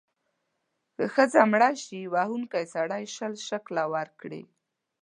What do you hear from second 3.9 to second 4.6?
ورکړي.